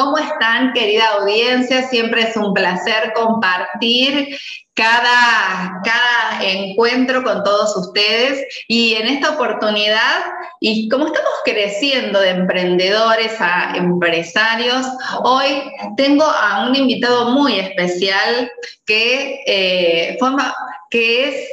[0.00, 1.86] ¿Cómo están, querida audiencia?
[1.90, 4.34] Siempre es un placer compartir
[4.72, 10.22] cada, cada encuentro con todos ustedes y en esta oportunidad,
[10.58, 14.86] y como estamos creciendo de emprendedores a empresarios,
[15.22, 18.50] hoy tengo a un invitado muy especial
[18.86, 20.54] que, eh, forma,
[20.88, 21.48] que es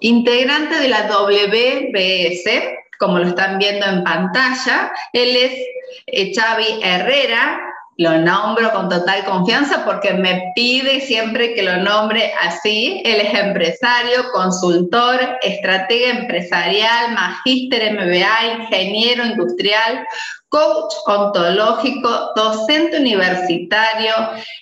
[0.00, 2.50] integrante de la WBS,
[2.98, 4.90] como lo están viendo en pantalla.
[5.12, 5.52] Él es
[6.06, 7.60] eh, Xavi Herrera,
[7.98, 13.00] lo nombro con total confianza porque me pide siempre que lo nombre así.
[13.04, 20.06] Él es empresario, consultor, estratega empresarial, magíster MBA, ingeniero industrial,
[20.48, 24.12] coach ontológico, docente universitario,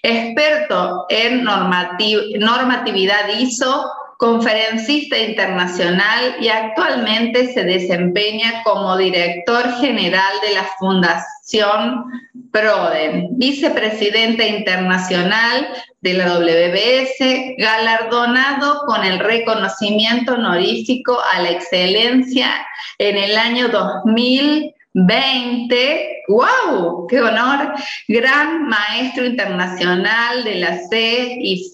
[0.03, 3.85] experto en normatividad ISO,
[4.19, 12.05] conferencista internacional y actualmente se desempeña como director general de la Fundación
[12.51, 15.69] PRODEN, vicepresidente internacional
[16.01, 22.51] de la WBS, galardonado con el reconocimiento honorífico a la excelencia
[22.99, 27.75] en el año 2000 20, wow, qué honor,
[28.07, 31.73] gran maestro internacional de la CIC,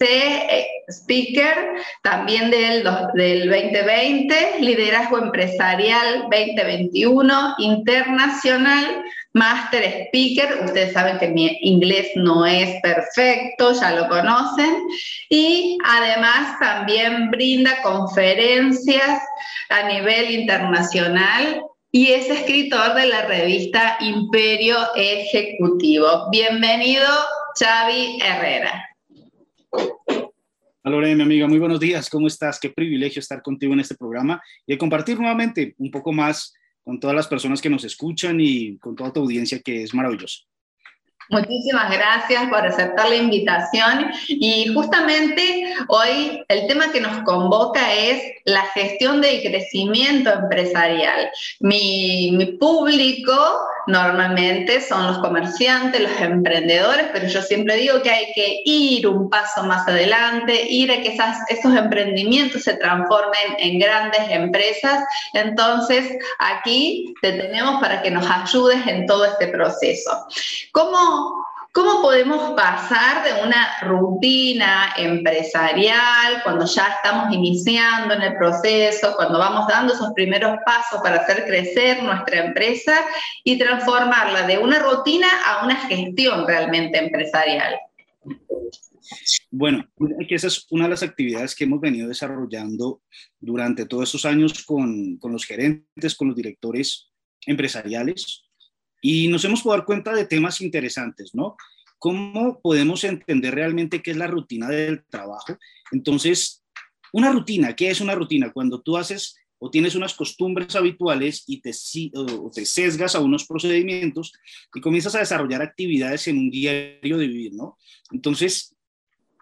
[0.91, 1.55] speaker
[2.03, 9.03] también del, del 2020, liderazgo empresarial 2021, internacional,
[9.33, 14.75] master speaker, ustedes saben que mi inglés no es perfecto, ya lo conocen,
[15.29, 19.21] y además también brinda conferencias
[19.69, 26.29] a nivel internacional y es escritor de la revista Imperio Ejecutivo.
[26.31, 27.07] Bienvenido,
[27.59, 28.89] Xavi Herrera.
[30.83, 32.59] Hola mi amiga, muy buenos días, ¿cómo estás?
[32.59, 37.15] Qué privilegio estar contigo en este programa y compartir nuevamente un poco más con todas
[37.15, 40.39] las personas que nos escuchan y con toda tu audiencia que es maravilloso.
[41.29, 48.21] Muchísimas gracias por aceptar la invitación y justamente hoy el tema que nos convoca es
[48.45, 51.29] la gestión del crecimiento empresarial.
[51.59, 53.33] Mi, mi, público
[53.87, 59.29] normalmente son los comerciantes, los emprendedores, pero yo siempre digo que hay que ir un
[59.29, 61.17] paso más adelante, ir a que
[61.49, 65.03] esos emprendimientos se transformen en grandes empresas.
[65.33, 70.27] Entonces, aquí te tenemos para que nos ayudes en todo este proceso.
[70.71, 79.13] ¿Cómo ¿Cómo podemos pasar de una rutina empresarial cuando ya estamos iniciando en el proceso,
[79.15, 83.05] cuando vamos dando esos primeros pasos para hacer crecer nuestra empresa
[83.45, 87.79] y transformarla de una rutina a una gestión realmente empresarial?
[89.49, 89.85] Bueno,
[90.27, 93.01] esa es una de las actividades que hemos venido desarrollando
[93.39, 97.11] durante todos estos años con, con los gerentes, con los directores
[97.45, 98.50] empresariales,
[99.01, 101.57] y nos hemos podido dar cuenta de temas interesantes, ¿no?
[101.97, 105.57] ¿Cómo podemos entender realmente qué es la rutina del trabajo?
[105.91, 106.63] Entonces,
[107.11, 108.51] una rutina, ¿qué es una rutina?
[108.51, 111.71] Cuando tú haces o tienes unas costumbres habituales y te,
[112.15, 114.33] o te sesgas a unos procedimientos
[114.73, 117.77] y comienzas a desarrollar actividades en un diario de vivir, ¿no?
[118.11, 118.75] Entonces,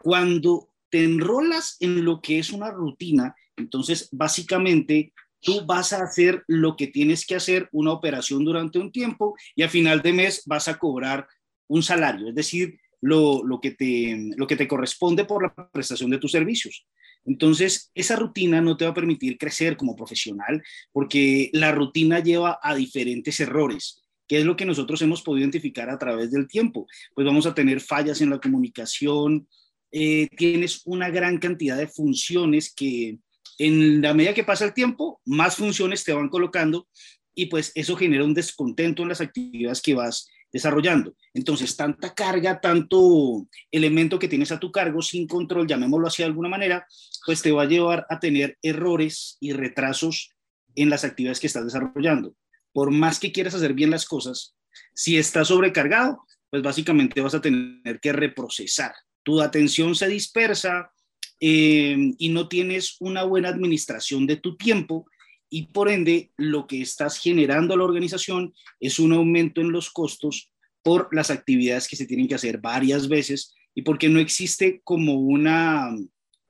[0.02, 6.44] cuando te enrolas en lo que es una rutina, entonces básicamente tú vas a hacer
[6.48, 10.44] lo que tienes que hacer, una operación durante un tiempo y a final de mes
[10.46, 11.28] vas a cobrar
[11.68, 16.18] un salario, es decir, lo, que, te, lo que te corresponde por la prestación de
[16.18, 16.86] tus servicios.
[17.26, 22.60] Entonces, esa rutina no te va a permitir crecer como profesional porque la rutina lleva
[22.62, 24.02] a diferentes errores.
[24.28, 26.88] ¿Qué es lo que nosotros hemos podido identificar a través del tiempo?
[27.16, 29.48] Pues vamos a tener fallas en la comunicación,
[29.92, 33.18] eh, tienes una gran cantidad de funciones que,
[33.60, 36.88] en la medida que pasa el tiempo, más funciones te van colocando
[37.36, 41.14] y pues eso genera un descontento en las actividades que vas desarrollando.
[41.34, 46.28] Entonces, tanta carga, tanto elemento que tienes a tu cargo sin control, llamémoslo así de
[46.28, 46.88] alguna manera,
[47.26, 50.32] pues te va a llevar a tener errores y retrasos
[50.76, 52.34] en las actividades que estás desarrollando.
[52.72, 54.56] Por más que quieras hacer bien las cosas,
[54.94, 58.94] si estás sobrecargado, pues básicamente vas a tener que reprocesar.
[59.24, 60.92] Tu atención se dispersa,
[61.40, 65.06] Em, y no tienes una buena administración de tu tiempo
[65.50, 69.90] y por ende lo que estás generando a la organización es un aumento en los
[69.90, 70.52] costos
[70.84, 75.16] por las actividades que se tienen que hacer varias veces y porque no existe como
[75.16, 75.96] una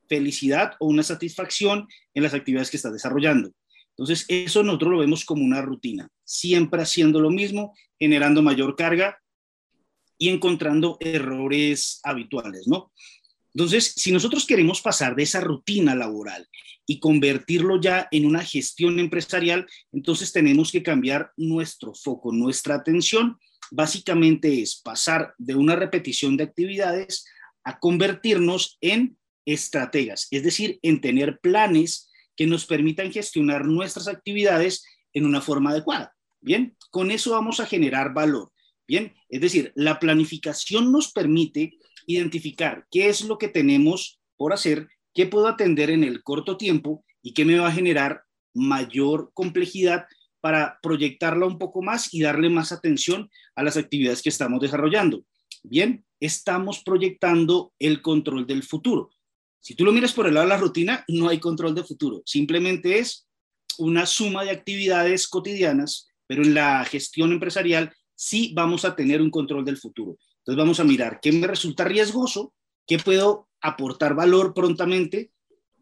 [0.07, 3.51] felicidad o una satisfacción en las actividades que estás desarrollando.
[3.89, 9.19] Entonces, eso nosotros lo vemos como una rutina, siempre haciendo lo mismo, generando mayor carga
[10.17, 12.91] y encontrando errores habituales, ¿no?
[13.53, 16.47] Entonces, si nosotros queremos pasar de esa rutina laboral
[16.85, 23.37] y convertirlo ya en una gestión empresarial, entonces tenemos que cambiar nuestro foco, nuestra atención.
[23.71, 27.25] Básicamente es pasar de una repetición de actividades
[27.63, 34.85] a convertirnos en estrategas, es decir, en tener planes que nos permitan gestionar nuestras actividades
[35.13, 36.15] en una forma adecuada.
[36.41, 38.51] Bien, con eso vamos a generar valor.
[38.87, 41.77] Bien, es decir, la planificación nos permite
[42.09, 47.05] identificar qué es lo que tenemos por hacer, qué puedo atender en el corto tiempo
[47.21, 48.23] y qué me va a generar
[48.53, 50.05] mayor complejidad
[50.41, 55.23] para proyectarla un poco más y darle más atención a las actividades que estamos desarrollando.
[55.63, 59.11] Bien, estamos proyectando el control del futuro.
[59.59, 62.23] Si tú lo miras por el lado de la rutina, no hay control de futuro.
[62.25, 63.27] Simplemente es
[63.77, 69.29] una suma de actividades cotidianas, pero en la gestión empresarial sí vamos a tener un
[69.29, 70.17] control del futuro.
[70.49, 72.55] Entonces vamos a mirar qué me resulta riesgoso,
[72.87, 75.31] qué puedo aportar valor prontamente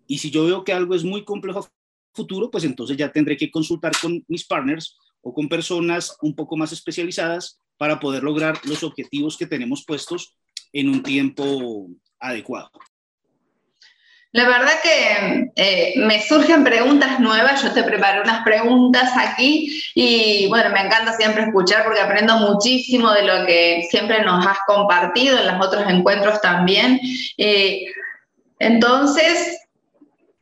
[0.07, 1.69] y si yo veo que algo es muy complejo
[2.13, 6.57] futuro, pues entonces ya tendré que consultar con mis partners o con personas un poco
[6.57, 10.35] más especializadas para poder lograr los objetivos que tenemos puestos
[10.73, 11.87] en un tiempo
[12.19, 12.69] adecuado.
[14.33, 20.47] La verdad que eh, me surgen preguntas nuevas, yo te preparé unas preguntas aquí y
[20.49, 25.39] bueno, me encanta siempre escuchar porque aprendo muchísimo de lo que siempre nos has compartido
[25.39, 26.99] en los otros encuentros también.
[27.37, 27.85] Eh,
[28.59, 29.57] entonces,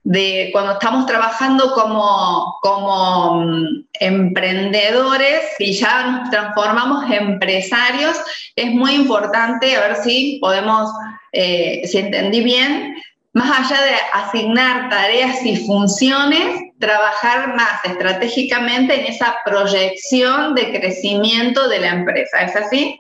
[0.06, 8.16] de cuando estamos trabajando como, como mm, emprendedores y ya nos transformamos en empresarios,
[8.56, 10.92] es muy importante, a ver si podemos,
[11.32, 12.96] eh, si entendí bien,
[13.36, 21.68] más allá de asignar tareas y funciones, trabajar más estratégicamente en esa proyección de crecimiento
[21.68, 22.40] de la empresa.
[22.40, 23.00] ¿Es así?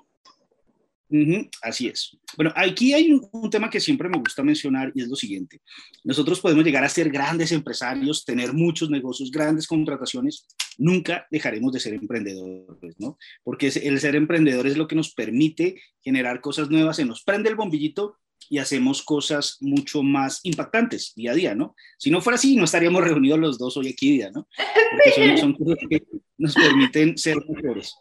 [1.61, 2.17] así es.
[2.35, 5.61] Bueno, aquí hay un, tema que siempre me gusta mencionar y es lo siguiente.
[6.03, 10.45] Nosotros podemos llegar a ser grandes empresarios, tener muchos negocios, grandes contrataciones,
[10.77, 13.17] nunca dejaremos de ser emprendedores, ¿no?
[13.45, 17.49] Porque el ser emprendedor es lo que nos permite generar cosas nuevas, se nos prende
[17.49, 18.17] el bombillito
[18.49, 21.75] y hacemos cosas mucho más impactantes día a día, ¿no?
[21.97, 24.47] Si no fuera así, no estaríamos reunidos los dos hoy aquí día, ¿no?
[24.91, 26.03] Porque son, cosas que
[26.37, 27.95] nos permiten ser mejores.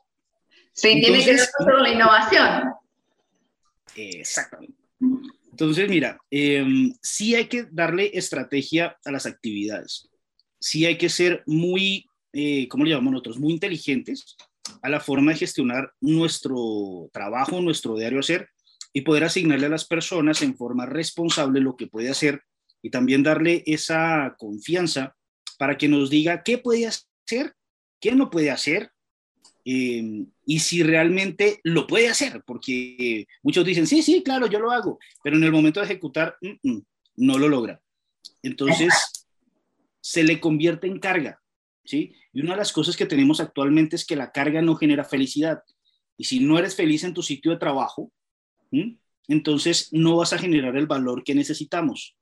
[0.73, 2.63] Sí, tiene que ver con la innovación.
[3.95, 4.77] Exactamente.
[5.51, 6.65] Entonces, mira, eh,
[7.01, 10.09] sí hay que darle estrategia a las actividades.
[10.59, 13.39] Sí hay que ser muy, eh, ¿cómo le llamamos nosotros?
[13.39, 14.37] Muy inteligentes
[14.83, 18.49] a la forma de gestionar nuestro trabajo, nuestro diario hacer
[18.97, 22.43] y poder asignarle a las personas en forma responsable lo que puede hacer
[22.81, 25.17] y también darle esa confianza
[25.59, 27.55] para que nos diga qué puede hacer,
[28.01, 28.93] qué no puede hacer
[29.65, 34.71] em, y si realmente lo puede hacer, porque muchos dicen, sí, sí, claro, yo lo
[34.71, 36.37] hago, pero en el momento de ejecutar
[37.17, 37.81] no lo logra.
[38.43, 38.93] Entonces,
[40.01, 41.41] se le convierte en carga,
[41.85, 42.15] ¿sí?
[42.33, 45.63] Y una de las cosas que tenemos actualmente es que la carga no genera felicidad.
[46.17, 48.13] Y si no eres feliz en tu sitio de trabajo,
[49.29, 52.17] entonces no vas a generar el valor que necesitamos.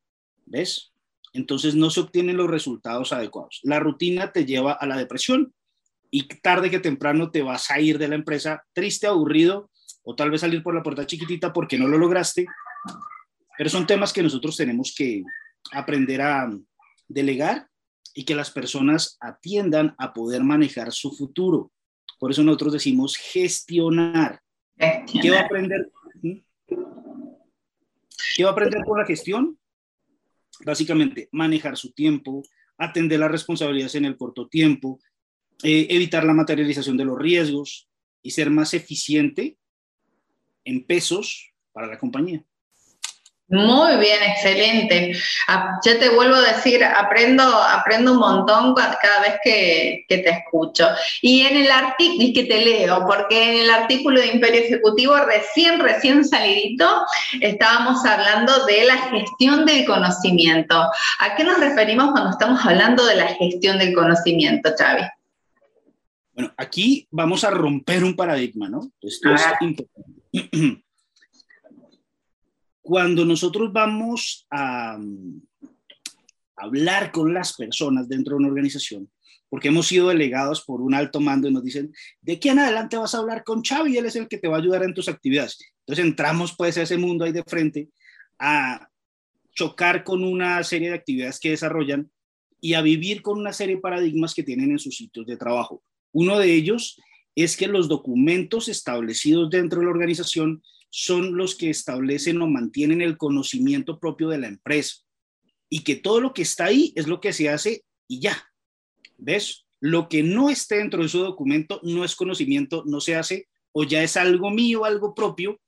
[0.46, 0.92] ¿Ves?
[1.32, 3.60] Entonces no se obtienen los resultados adecuados.
[3.62, 5.54] La rutina te lleva a la depresión
[6.10, 9.70] y tarde que temprano te vas a ir de la empresa triste, aburrido
[10.02, 12.46] o tal vez salir por la puerta chiquitita porque no lo lograste.
[13.56, 15.22] Pero son temas que nosotros tenemos que
[15.72, 16.50] aprender a
[17.08, 17.68] delegar
[18.14, 21.72] y que las personas atiendan a poder manejar su futuro.
[22.18, 24.40] Por eso nosotros decimos gestionar.
[24.76, 25.90] ¿Qué va a aprender
[28.36, 29.58] ¿Qué va a aprender con la gestión?
[30.64, 32.42] Básicamente, manejar su tiempo,
[32.78, 35.00] atender las responsabilidades en el corto tiempo,
[35.62, 37.88] eh, evitar la materialización de los riesgos
[38.22, 39.58] y ser más eficiente
[40.64, 42.44] en pesos para la compañía.
[43.52, 45.12] Muy bien, excelente.
[45.46, 50.88] Ah, ya te vuelvo a decir, aprendo, aprendo un montón cada vez que, te escucho.
[51.20, 55.16] Y en el artículo, y que te leo, porque en el artículo de Imperio Ejecutivo,
[55.16, 57.04] recién, recién salidito,
[57.42, 60.88] estábamos hablando de la gestión del conocimiento.
[61.18, 65.02] ¿A qué nos referimos cuando estamos hablando de la gestión del conocimiento, Xavi?
[66.32, 68.90] Bueno, aquí vamos a romper un paradigma, ¿no?
[69.02, 69.86] Esto es importante.
[72.82, 74.98] Cuando nosotros vamos a,
[76.56, 79.10] hablar con las personas dentro de una organización,
[79.48, 82.96] porque hemos sido delegados por un alto mando y nos dicen, de aquí en adelante
[82.96, 85.08] vas a hablar con Xavi, él es el que te va a ayudar en tus
[85.08, 85.58] actividades.
[85.80, 87.88] Entonces entramos pues a ese mundo ahí de frente
[88.38, 88.88] a
[89.54, 92.10] chocar con una serie de actividades que desarrollan
[92.60, 95.82] y a vivir con una serie de paradigmas que tienen en sus sitios de trabajo.
[96.12, 96.98] Uno de ellos
[97.34, 100.62] es que los documentos establecidos dentro de la organización
[100.94, 104.96] son los que establecen o mantienen el conocimiento propio de la empresa
[105.70, 108.36] y que todo lo que está ahí es lo que se hace y ya.
[109.16, 109.64] ¿Ves?
[109.80, 113.84] Lo que no esté dentro de su documento no es conocimiento, no se hace o
[113.84, 115.58] ya es algo mío, algo propio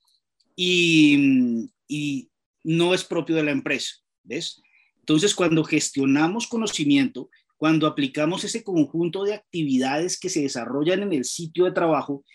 [0.55, 2.29] y, y
[2.63, 3.95] no es propio de la empresa.
[4.25, 4.61] ¿Ves?
[4.99, 11.25] Entonces, cuando gestionamos conocimiento, cuando aplicamos ese conjunto de actividades que se desarrollan en el
[11.25, 12.27] sitio de trabajo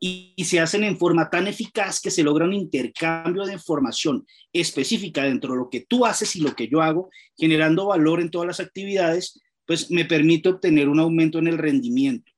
[0.00, 5.24] y, se hacen en forma tan eficaz que se logra un intercambio de información específica
[5.24, 8.46] dentro de lo que tú haces y lo que yo hago, generando valor en todas
[8.46, 12.32] las actividades, pues me permite obtener un aumento en el rendimiento.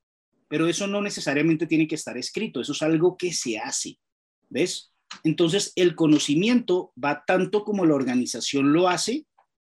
[0.48, 3.98] Pero eso no necesariamente tiene que estar escrito, eso es algo que se hace,
[4.48, 4.92] ¿ves?
[5.22, 9.26] Entonces, el conocimiento va tanto como la organización lo hace,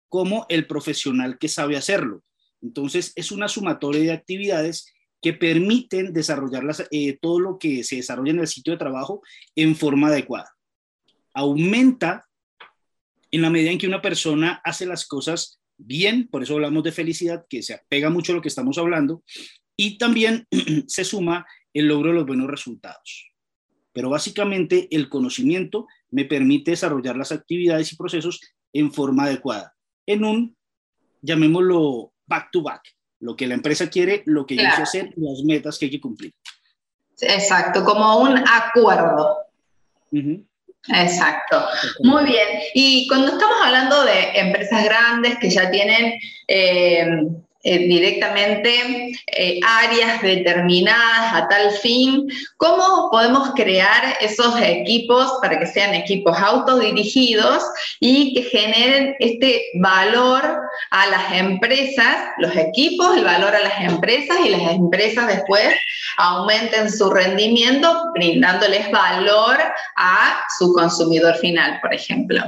[0.10, 2.24] como el profesional que sabe hacerlo.
[2.62, 4.94] Entonces, es una sumatoria de actividades
[5.24, 9.22] que permiten desarrollar eh, todo lo que se desarrolla en el sitio de trabajo
[9.56, 10.54] en forma adecuada.
[11.34, 12.28] Aumenta
[13.32, 16.92] en la medida en que una persona hace las cosas bien, por eso hablamos de
[16.92, 19.24] felicidad, que se apega mucho a lo que estamos hablando,
[19.78, 20.46] y también
[20.88, 23.32] se suma el logro de los buenos resultados.
[23.94, 28.42] Pero básicamente el conocimiento me permite desarrollar las actividades y procesos
[28.74, 29.74] en forma adecuada,
[30.06, 30.58] en un,
[31.22, 32.84] llamémoslo, back to back,
[33.24, 34.80] lo que la empresa quiere, lo que claro.
[34.80, 36.34] yo sé hacer, las metas que hay que cumplir.
[37.22, 39.38] Exacto, como un acuerdo.
[40.12, 40.46] Uh -huh.
[40.90, 41.66] Exacto,
[42.00, 42.48] muy bien.
[42.74, 47.08] Y cuando estamos hablando de empresas grandes que ya tienen eh,
[47.66, 52.28] eh, directamente eh, áreas determinadas a tal fin,
[52.58, 57.64] ¿cómo podemos crear esos equipos para que sean equipos autodirigidos
[58.02, 60.44] y que generen este valor
[60.92, 65.74] a las empresas, los equipos, el valor a las empresas y las empresas después
[66.18, 69.58] aumenten su rendimiento brindándoles valor
[69.96, 72.42] a su consumidor final, por ejemplo?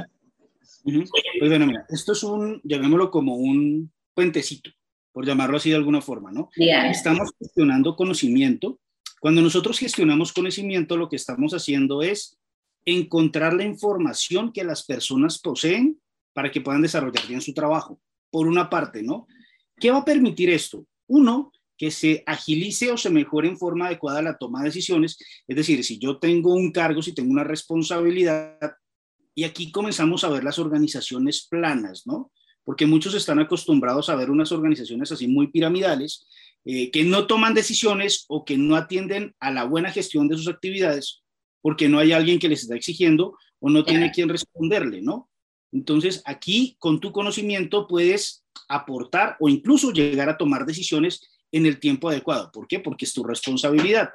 [0.84, 4.70] Pues bueno, mira, esto es un, llamémoslo como un puentecito
[5.16, 6.50] por llamarlo así de alguna forma, ¿no?
[6.56, 6.90] Yeah.
[6.90, 8.78] Estamos gestionando conocimiento.
[9.18, 12.36] Cuando nosotros gestionamos conocimiento, lo que estamos haciendo es
[12.84, 15.98] encontrar la información que las personas poseen
[16.34, 17.98] para que puedan desarrollar bien su trabajo,
[18.30, 19.26] por una parte, ¿no?
[19.80, 20.84] ¿Qué va a permitir esto?
[21.06, 25.16] Uno, que se agilice o se mejore en forma adecuada la toma de decisiones.
[25.48, 28.58] Es decir, si yo tengo un cargo, si tengo una responsabilidad,
[29.34, 32.30] y aquí comenzamos a ver las organizaciones planas, ¿no?
[32.66, 36.26] Porque muchos están acostumbrados a ver unas organizaciones así muy piramidales,
[36.64, 40.48] eh, que no toman decisiones o que no atienden a la buena gestión de sus
[40.48, 41.22] actividades,
[41.62, 45.30] porque no hay alguien que les está exigiendo o no tiene quien responderle, ¿no?
[45.70, 51.20] Entonces, aquí con tu conocimiento puedes aportar o incluso llegar a tomar decisiones
[51.52, 52.50] en el tiempo adecuado.
[52.50, 52.80] ¿Por qué?
[52.80, 54.10] Porque es tu responsabilidad.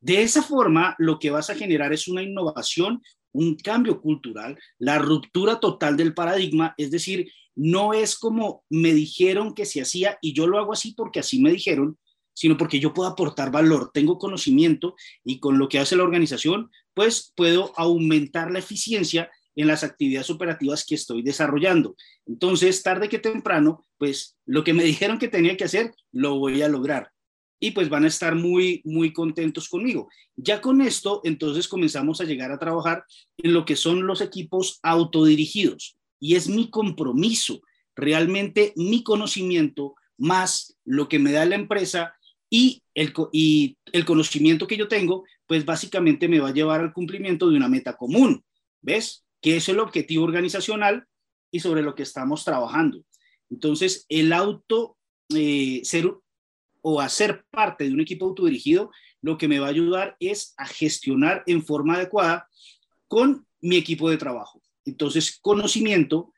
[0.00, 5.00] De esa forma, lo que vas a generar es una innovación, un cambio cultural, la
[5.00, 10.34] ruptura total del paradigma, es decir, no es como me dijeron que se hacía y
[10.34, 11.98] yo lo hago así porque así me dijeron,
[12.34, 14.94] sino porque yo puedo aportar valor, tengo conocimiento
[15.24, 20.28] y con lo que hace la organización, pues puedo aumentar la eficiencia en las actividades
[20.28, 21.96] operativas que estoy desarrollando.
[22.26, 26.60] Entonces, tarde que temprano, pues lo que me dijeron que tenía que hacer, lo voy
[26.60, 27.10] a lograr.
[27.58, 30.10] Y pues van a estar muy, muy contentos conmigo.
[30.36, 33.04] Ya con esto, entonces comenzamos a llegar a trabajar
[33.38, 37.60] en lo que son los equipos autodirigidos y es mi compromiso,
[37.94, 42.14] realmente mi conocimiento más lo que me da la empresa
[42.48, 46.92] y el, y el conocimiento que yo tengo, pues básicamente me va a llevar al
[46.92, 48.44] cumplimiento de una meta común,
[48.80, 49.24] ¿ves?
[49.40, 51.06] Que es el objetivo organizacional
[51.50, 53.04] y sobre lo que estamos trabajando.
[53.50, 54.96] Entonces, el auto,
[55.34, 56.12] eh, ser
[56.82, 60.66] o hacer parte de un equipo autodirigido, lo que me va a ayudar es a
[60.66, 62.48] gestionar en forma adecuada
[63.08, 64.62] con mi equipo de trabajo.
[64.86, 66.32] Entonces, conocimiento,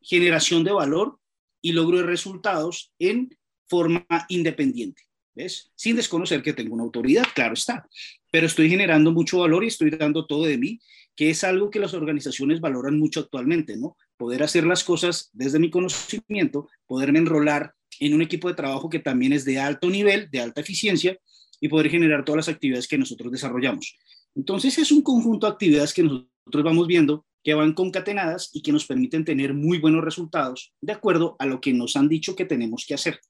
[0.00, 1.18] generación de valor
[1.60, 5.02] y logro de resultados en forma independiente.
[5.34, 5.72] ¿Ves?
[5.74, 7.88] Sin desconocer que tengo una autoridad, claro está,
[8.30, 10.78] pero estoy generando mucho valor y estoy dando todo de mí,
[11.16, 13.96] que es algo que las organizaciones valoran mucho actualmente, ¿no?
[14.16, 18.98] Poder hacer las cosas desde mi conocimiento, poderme enrolar en un equipo de trabajo que
[18.98, 21.18] también es de alto nivel, de alta eficiencia
[21.60, 23.96] y poder generar todas las actividades que nosotros desarrollamos.
[24.34, 28.62] Entonces es un conjunto de actividades que nosotros nosotros vamos viendo que van concatenadas y
[28.62, 32.34] que nos permiten tener muy buenos resultados de acuerdo a lo que nos han dicho
[32.34, 33.20] que tenemos que hacer.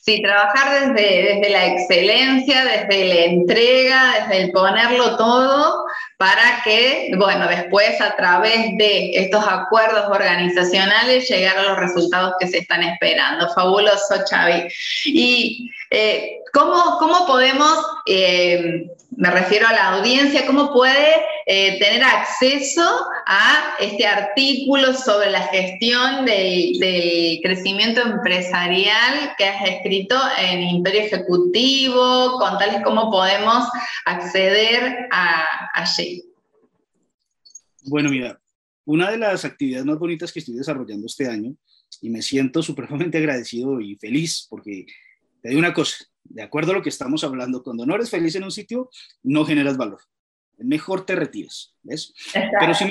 [0.00, 5.84] Sí, trabajar desde, desde la excelencia, desde la entrega, desde el ponerlo todo
[6.20, 12.46] para que, bueno, después a través de estos acuerdos organizacionales llegar a los resultados que
[12.46, 13.48] se están esperando.
[13.54, 14.68] Fabuloso, Xavi.
[15.06, 18.86] Y eh, ¿cómo, ¿cómo, podemos eh,
[19.20, 22.82] me refiero a la audiencia, cómo puede eh, tener acceso
[23.26, 32.38] a este artículo sobre la gestión del, crecimiento empresarial que has escrito en Imperio Ejecutivo,
[32.38, 33.68] contarles cómo podemos
[34.06, 36.09] acceder a, allí.
[37.84, 38.40] Bueno, mira,
[38.84, 41.54] una de las actividades más bonitas que estoy desarrollando este año,
[42.00, 44.86] y me siento supremamente agradecido y feliz porque
[45.42, 48.34] te digo una cosa, de acuerdo a lo que estamos hablando, cuando no eres feliz
[48.34, 48.90] en un sitio,
[49.22, 50.00] no generas valor.
[50.58, 52.12] Mejor te retires, ¿ves?
[52.34, 52.84] Pero sí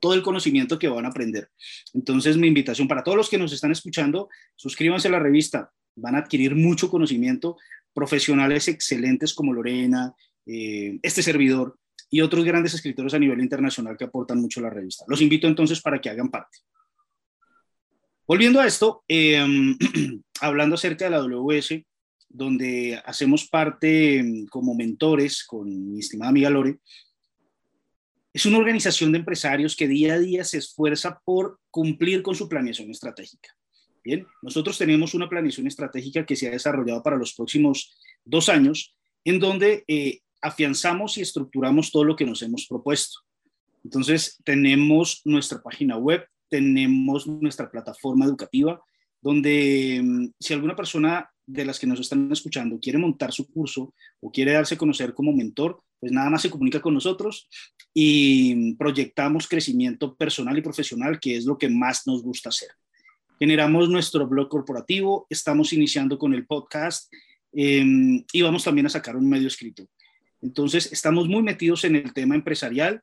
[0.00, 1.48] todo el conocimiento que van a aprender.
[1.94, 6.14] Entonces, mi invitación para todos los que nos están escuchando, suscríbanse a la revista, van
[6.14, 7.56] a adquirir mucho conocimiento,
[7.92, 10.12] profesionales excelentes como Lorena,
[10.46, 11.78] eh, este servidor
[12.10, 15.04] y otros grandes escritores a nivel internacional que aportan mucho a la revista.
[15.08, 16.58] Los invito entonces para que hagan parte.
[18.26, 19.76] Volviendo a esto, em,
[20.40, 21.84] hablando acerca de la WS,
[22.28, 26.78] donde hacemos parte em, como mentores con mi estimada amiga Lore,
[28.32, 32.48] es una organización de empresarios que día a día se esfuerza por cumplir con su
[32.48, 33.54] planeación estratégica.
[34.02, 38.96] Bien, nosotros tenemos una planeación estratégica que se ha desarrollado para los próximos dos años,
[39.24, 43.20] en donde eh, afianzamos y estructuramos todo lo que nos hemos propuesto.
[43.84, 48.80] Entonces, tenemos nuestra página web, tenemos nuestra plataforma educativa,
[49.20, 53.92] donde mm, si alguna persona de las que nos están escuchando quiere montar su curso
[54.20, 57.48] o quiere darse a conocer como mentor, pues nada más se comunica con nosotros
[57.92, 62.68] y proyectamos crecimiento personal y profesional, que es lo que más nos gusta hacer.
[63.40, 67.12] Generamos nuestro blog corporativo, estamos iniciando con el podcast
[67.50, 69.88] em, y vamos también a sacar un medio escrito.
[70.40, 73.02] Entonces, estamos muy metidos en el tema empresarial,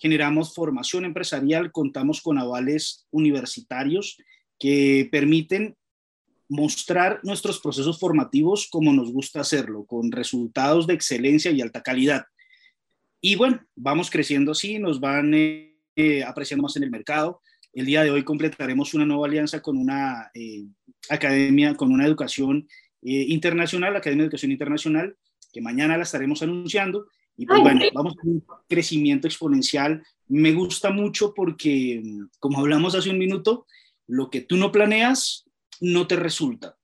[0.00, 4.16] generamos formación empresarial, contamos con avales universitarios
[4.58, 5.76] que permiten
[6.48, 12.24] mostrar nuestros procesos formativos como nos gusta hacerlo, con resultados de excelencia y alta calidad.
[13.20, 17.40] Y bueno, vamos creciendo así, nos van eh, apreciando más en el mercado.
[17.72, 20.64] El día de hoy completaremos una nueva alianza con una eh,
[21.10, 22.66] academia, con una educación
[23.02, 25.16] eh, internacional, la Academia de Educación Internacional,
[25.52, 27.06] que mañana la estaremos anunciando.
[27.38, 30.04] Y pues bueno, vamos con un crecimiento exponencial.
[30.26, 32.02] Me gusta mucho porque,
[32.40, 33.64] como hablamos hace un minuto,
[34.08, 35.48] lo que tú no planeas
[35.80, 36.76] no te resulta.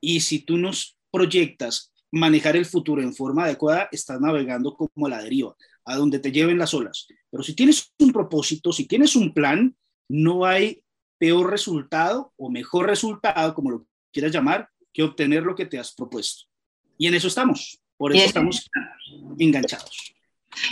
[0.00, 5.10] Y si tú nos proyectas manejar el futuro en forma adecuada, estás navegando como a
[5.10, 7.06] la deriva, a donde te lleven las olas.
[7.30, 9.76] Pero si tienes un propósito, si tienes un plan,
[10.08, 10.82] no hay
[11.18, 15.94] peor resultado o mejor resultado, como lo quieras llamar, que obtener lo que te has
[15.94, 16.44] propuesto.
[16.96, 18.70] Y en eso estamos, por eso estamos
[19.38, 20.16] enganchados.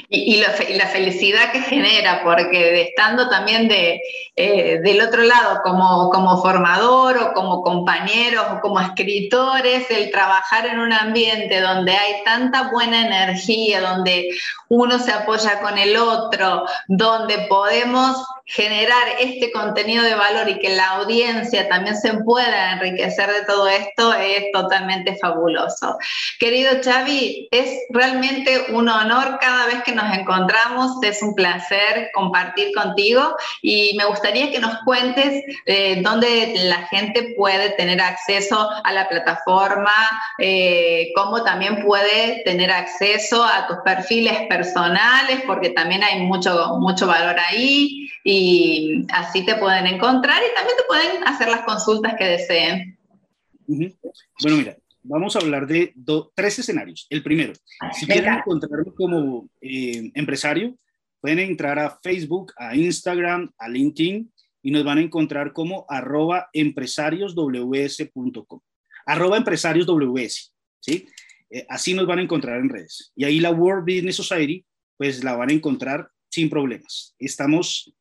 [0.08, 4.00] Y, la felicidad que genera, porque estando también de,
[4.34, 10.66] eh, del otro lado como, como formador o como compañeros o como escritores, el trabajar
[10.66, 14.30] en un ambiente donde hay tanta buena energía, donde
[14.70, 20.76] uno se apoya con el otro, donde podemos generar este contenido de valor y que
[20.76, 25.96] la audiencia también se pueda enriquecer de todo esto es totalmente fabuloso.
[26.38, 32.74] Querido Xavi, es realmente un honor cada vez que nos encontramos, es un placer compartir
[32.74, 38.92] contigo y me gustaría que nos cuentes eh, dónde la gente puede tener acceso a
[38.92, 39.94] la plataforma,
[40.38, 47.06] eh, cómo también puede tener acceso a tus perfiles personales, porque también hay mucho, mucho
[47.06, 48.33] valor ahí y
[49.12, 52.98] así te pueden encontrar y también te pueden hacer las consultas que deseen.
[53.66, 55.94] Bueno, mira, vamos a hablar de
[56.34, 57.06] tres escenarios.
[57.10, 57.52] El primero,
[57.92, 60.76] si quieren encontrarme como eh, empresario,
[61.20, 66.48] pueden entrar a Facebook, a Instagram, a LinkedIn y nos van a encontrar como arroba
[66.52, 68.60] empresariosws.com.
[69.06, 71.06] Arroba empresariosws, ¿sí?
[71.50, 73.12] Eh, así nos van a encontrar en redes.
[73.14, 74.64] Y ahí la World Business Society,
[74.96, 77.14] pues la van a encontrar sin problemas.
[77.18, 77.94] Estamos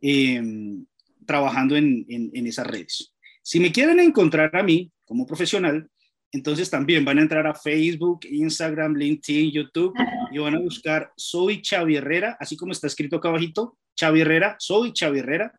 [0.00, 0.84] em,
[1.26, 3.12] trabajando en, en esas redes.
[3.42, 5.90] Si me quieren encontrar a mí como profesional,
[6.32, 9.94] entonces también van a entrar a Facebook, Instagram, LinkedIn, YouTube
[10.30, 14.56] y van a buscar Soy Xavi Herrera, así como está escrito acá abajito, Xavi Herrera,
[14.58, 15.58] Soy Xavi Herrera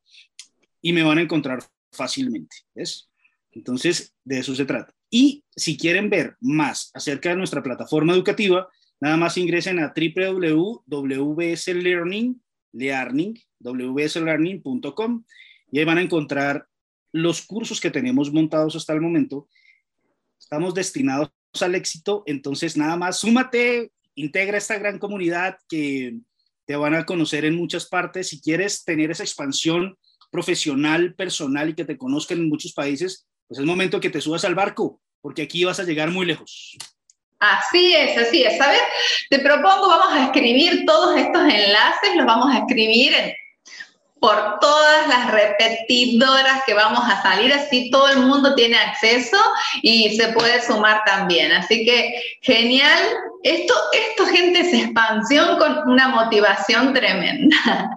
[0.81, 1.59] y me van a encontrar
[1.91, 2.55] fácilmente.
[2.75, 3.09] ¿ves?
[3.51, 4.93] Entonces, de eso se trata.
[5.09, 9.93] Y si quieren ver más acerca de nuestra plataforma educativa, nada más ingresen a
[13.59, 15.23] www.wslearning.com
[15.71, 16.67] y ahí van a encontrar
[17.11, 19.47] los cursos que tenemos montados hasta el momento
[20.39, 21.29] estamos destinados
[21.61, 26.15] al éxito, entonces nada más súmate, integra esta gran comunidad que
[26.65, 28.29] te van a conocer en muchas partes.
[28.29, 29.97] Si quieres tener esa expansión
[30.31, 34.45] profesional, personal y que te conozcan en muchos países, pues es momento que te subas
[34.45, 36.77] al barco, porque aquí vas a llegar muy lejos.
[37.39, 38.57] Así es, así es.
[38.57, 38.81] ¿Sabes?
[39.29, 43.33] Te propongo, vamos a escribir todos estos enlaces, los vamos a escribir en
[44.19, 49.37] por todas las repetidoras que vamos a salir, así todo el mundo tiene acceso
[49.81, 51.51] y se puede sumar también.
[51.51, 52.99] Así que genial,
[53.43, 57.55] esto, esto gente es expansión con una motivación tremenda.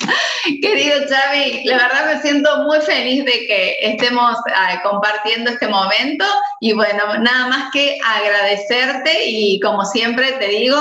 [0.62, 6.24] Querido Xavi, la verdad me siento muy feliz de que estemos ah, compartiendo este momento
[6.61, 10.76] y bueno, nada más que agradecerte y como siempre te digo,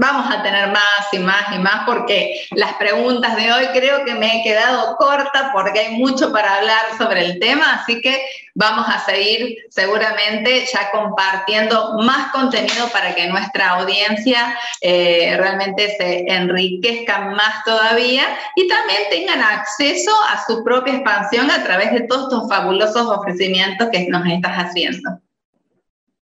[0.00, 4.14] Vamos a tener más y más y más porque las preguntas de hoy creo que
[4.14, 8.86] me he quedado corta porque hay mucho para hablar sobre el tema, así que vamos
[8.88, 17.18] a seguir seguramente ya compartiendo más contenido para que nuestra audiencia eh, realmente se enriquezca
[17.30, 18.22] más todavía
[18.54, 23.88] y también tengan acceso a su propia expansión a través de todos estos fabulosos ofrecimientos
[23.90, 25.18] que nos estás haciendo.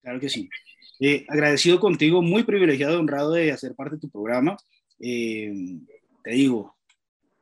[0.03, 0.47] Claro que sí.
[1.05, 4.55] Eh, agradecido contigo, muy privilegiado, honrado de hacer parte de tu programa.
[5.01, 5.51] Eh,
[6.23, 6.77] te digo,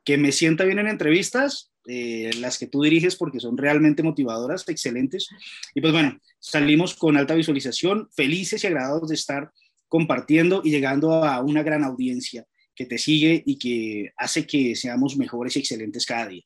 [0.03, 4.67] que me sienta bien en entrevistas, eh, las que tú diriges, porque son realmente motivadoras,
[4.67, 5.29] excelentes.
[5.75, 9.51] Y pues bueno, salimos con alta visualización, felices y agradados de estar
[9.87, 15.17] compartiendo y llegando a una gran audiencia que te sigue y que hace que seamos
[15.17, 16.43] mejores y excelentes cada día.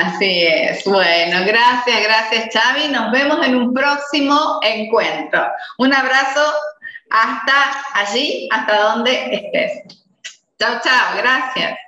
[0.00, 0.82] Así es.
[0.84, 2.88] Bueno, gracias, gracias Xavi.
[2.88, 5.46] Nos vemos en un próximo encuentro.
[5.76, 6.40] Un abrazo
[7.10, 9.98] hasta allí, hasta donde estés.
[10.58, 11.16] Chao, chao.
[11.18, 11.78] Gracias.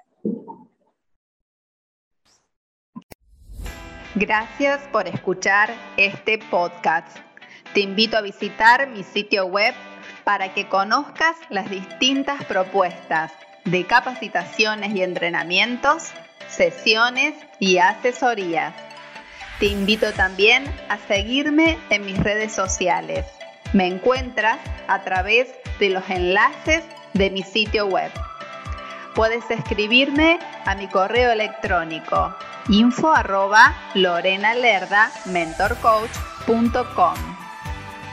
[4.15, 7.17] Gracias por escuchar este podcast.
[7.73, 9.75] Te invito a visitar mi sitio web
[10.25, 13.33] para que conozcas las distintas propuestas
[13.65, 16.13] de capacitaciones y entrenamientos
[16.53, 18.75] sesiones y asesorías.
[19.59, 23.27] Te invito también a seguirme en mis redes sociales.
[23.73, 26.85] Me encuentras a través de los enlaces
[27.15, 28.11] de mi sitio web.
[29.15, 32.35] Puedes escribirme a mi correo electrónico
[32.69, 33.75] info arroba
[35.27, 37.15] mentorcoach.com.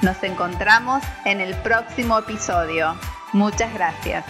[0.01, 2.95] Nos encontramos en el próximo episodio.
[3.33, 4.25] Muchas gracias.